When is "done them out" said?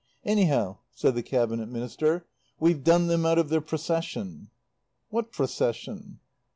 2.83-3.37